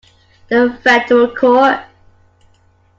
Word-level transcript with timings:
The 0.47 0.79
federal 0.81 1.27
court. 1.35 1.79